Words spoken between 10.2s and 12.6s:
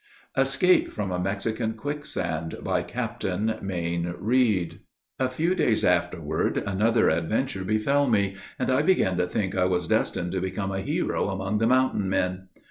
to become a hero among the "mountain men."